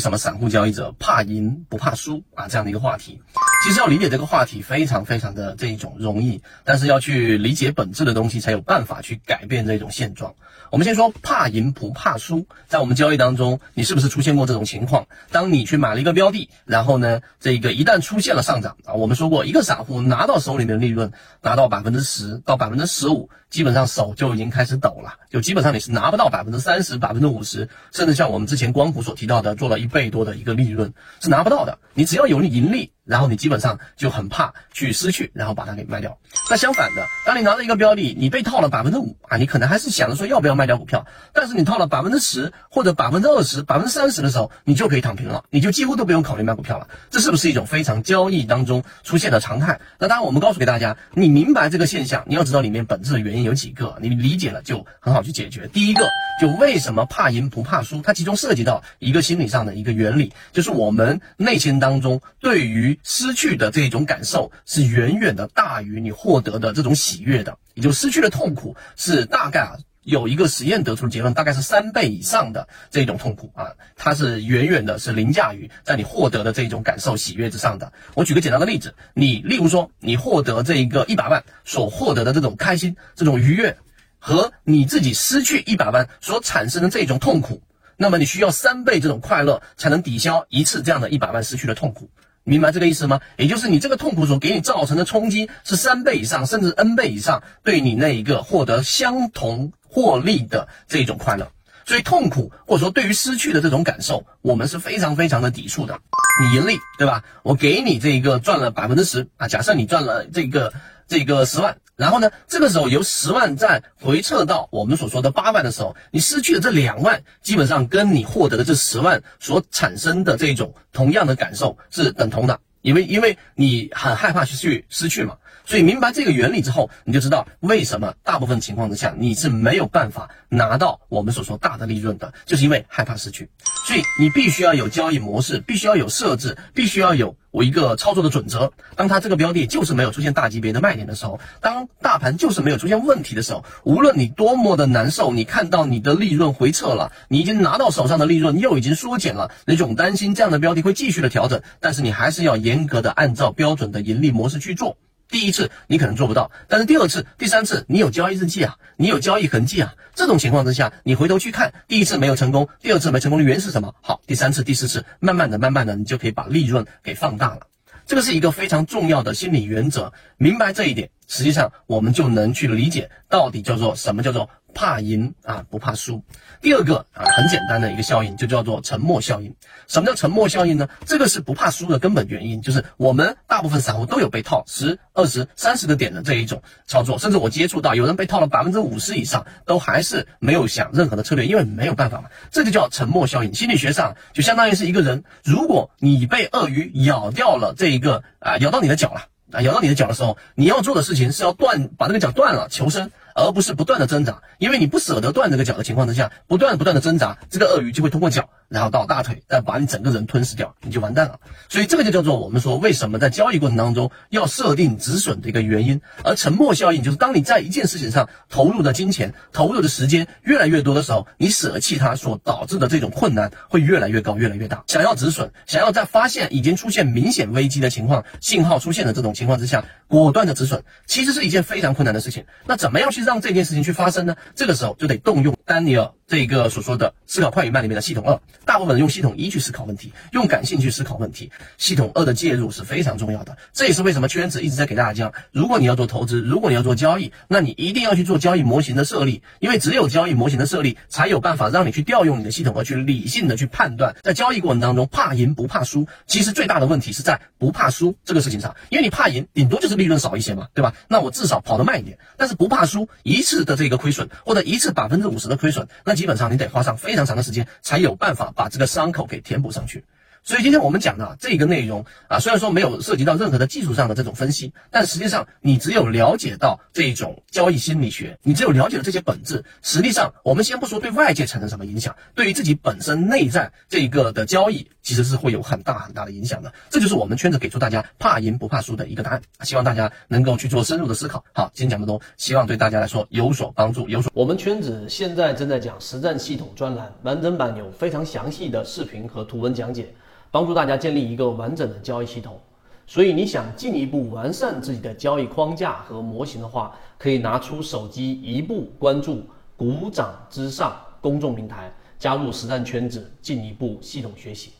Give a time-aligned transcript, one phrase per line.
[0.00, 2.48] 什么散户交易者怕赢不怕输啊？
[2.48, 3.20] 这样的一个话题，
[3.62, 10.34] 其实要理解这个话题非常非常的这一种容易，但是要去理解本质的东西，才有办法去改变这种现状。
[10.70, 15.08] 我们先说怕赢不怕输，在我们交易当中，你是不是出现过这种情况？
[15.30, 29.90] 当你去买了一个标的，然后呢，这个一旦出现了上涨啊，我们说过，一个散户拿到手里面的利润拿到百分之十到百分之十五，基本上手就已经开始抖了，就基本上你是拿不到百分之三十、百分之五十，甚至像我们之前光谷所提到的，做了一。
[29.90, 32.92] 倍多的一个利润是拿不到的，你只要有你盈利。
[33.10, 36.16] 然后你基本上就很怕去失去，然后把它给卖掉。
[36.48, 41.04] 那相反的，当你拿了一个标的，你被套了百分之五啊，你可能还是想着说要不要卖掉股票。
[41.32, 46.86] 但是你套了百分之十或者百分之二十、百分之三十的时候，你就可以躺平了，你就几乎都不用考虑卖股票了。
[47.10, 49.80] 这是不是一种非常交易当中出现的常态？
[49.98, 55.66] 那当然，我们告诉给大家，你明白这个现象，你要知道里面本质的原因有几个，你理解了就很好去解决。
[55.68, 56.08] 第一个，
[56.40, 58.00] 就为什么怕赢不怕输？
[58.02, 77.92] 它其中涉及到一个心理上的一个原理，就是我们内心当中对于失去的这种感受是远远的大于你获得的这种喜悦的，也就失去的痛苦是大概啊有一个实验得出的结论，大概是三倍以上的这种痛苦啊，它是远远的是凌驾于在你获得的这种感受喜悦之上的。
[78.14, 83.76] 我举个简单的例子，你例如说你获得这一个一百万所获得的这种开心、这种愉悦，
[84.18, 87.62] 和你自己失去一百万所产生的这种痛苦。
[87.96, 92.10] 那么你需要三倍这种快乐才能抵消一次这样的一百万失去的痛苦，
[92.50, 93.20] 明白这个意思吗？
[93.36, 101.52] 也就是你这个痛苦所给你造成的冲击是三倍以上，甚至 n 倍以上，对你那一个获得相同获利的这种快乐。
[101.86, 106.00] 所以痛苦或者说对于失去的这种感受，我们是非常非常的抵触的。
[106.42, 107.22] 你盈利对吧？
[107.44, 110.72] 我给你这个赚了百分之十啊，假设你赚了这个
[111.06, 111.76] 这个十万。
[112.00, 125.36] 然后呢，这个时候由十万再回撤到我们所说的八万的时候，你失去的这两万，基本上跟你获得的这十万所产生的这种同样的感受是等同的，因为因为你很害怕失去失去嘛，
[125.70, 133.50] 所以明白这个原理之后，你就知道为什么大部分情况之下你是没有办法拿到我们所说大的利润的，就是因为害怕失去，
[133.86, 137.36] 所以你必须要有交易模式，必须要有设置，必须要有。
[137.52, 154.96] 我一个操作的准则，当它这个标的就是没有出现大级别的卖点的时候，当大盘就是没有出现问题的时候，无论你多么的难受，你看到你的利润回撤了，你已经拿到手上的利润又已经缩减了，你总担心这样的标的会继续的调整，但是你还是要严格的按照标准的盈利模式去做。
[155.30, 163.94] 第一次你可能做不到，但是第二次、第三次你有交易日记啊，你有交易痕迹啊，这种情况之下，你回头去看，第一次没有成功，第二次没成功的原因是什么？
[164.02, 167.60] 好，第三次、第四次，慢慢的、慢慢的，你就可以把利润给放大了。
[168.06, 174.50] 这个是一个非常重要的心理原则，明白这一点，实际上我们就能去理解到底叫做什么叫做。
[174.74, 176.22] 怕赢啊，不怕输。
[176.60, 179.54] 第二个啊，很简单的一个效应，就叫做沉默效应。
[179.86, 180.88] 什么叫沉默效应呢？
[181.06, 192.28] 这个是不怕输的根本原因，就是我们大部分散户都有被套十、二十、三十个点的这一种操作，甚至我接触到有人被套了百分之五十以上，都还是没有想任何的策略，因为没有办法嘛。
[192.50, 193.54] 这就叫沉默效应。
[193.54, 203.10] 心理学上就相当于是一个人，如果你被鳄鱼咬掉了这一个啊，咬到你的脚了啊，咬到你的脚的时候，你要做的事情是要断，把这个脚断了求生。
[203.40, 211.40] 而不是不断的挣扎，因为你不舍得断这个脚的情况之下，不断不断的挣扎，这个鳄鱼就会通过脚，然后到大腿，再把你整个人吞噬掉，你就完蛋了。
[211.68, 216.00] 所以这个就叫做我们说为什么在交易过程当中要设定止损的一个原因。
[216.24, 224.84] 而沉默效应就是当你在一件事情上投入的金钱、投入的时间越来越多的时候，你舍弃它所导致的这种困难会越来越高、越来越大。
[224.86, 232.44] 想要止损，想要在发现已经出现明显危机的情况、信号出现的这种情况之下，果断的止损，其实是一件非常困难的事情。
[232.64, 233.40] 那怎么样去让？
[233.40, 234.36] 这件事情去发生呢？
[234.54, 238.40] 这个时候就得动用丹尼尔这个所说的思考快与慢里面的系统二。
[238.64, 241.52] 大部分人用系统一去思考问题，用感性去思考问题。
[241.78, 243.56] 系统二的介入是非常重要的。
[243.72, 256.08] 这也是为什么圈子一直在给大家讲：如果你要做投资，如果你要做交易，那你一定要去做交易模型的设立，因为只有交易模型的设立，才有办法让你去调用你的系统二去理性的去判断，在交易过程当中怕赢不怕输。
[256.26, 260.94] 其实最大的问题是在不怕输这个事情上，因为你怕赢，顶多就是利润少一些嘛，对吧？
[261.08, 263.08] 那我至少跑得慢一点，但是不怕输。
[263.22, 270.02] 一次的这个亏损，或者一次百分之五十的亏损，那基本上你得花上非常长的时间，才有办法把这个伤口给填补上去。
[270.42, 284.88] 所以今天我们讲的这个内容啊，虽然说没有涉及到任何的技术上的这种分析，但实际上你只有了解到这种交易心理学，你只有了解了这些本质，实际上我们先不说对外界产生什么影响，对于自己本身内在这个的交易。
[285.02, 286.70] 其实是会有很大很大的影响的。
[286.90, 291.42] 这就是我们圈子给出大家怕赢不怕输的一个答案，希望大家能够去做深入的思考。
[291.54, 294.30] 好，今天讲这么多，希望对大家来说有所帮助，有所。
[294.34, 300.12] 我们圈子现在正在讲实战系统专栏，完整版有非常详细的视频和图文讲解，
[300.50, 302.58] 帮助大家建立一个完整的交易系统。
[303.06, 309.42] 所以你想进一步完善自己的交易框架和模型的话，可以拿出手机一步关注
[309.76, 314.70] “股掌之上”公众平台，加入实战圈子，进一步系统学习。